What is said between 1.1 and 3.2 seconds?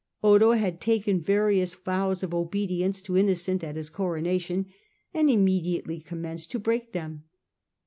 various vows of obedience to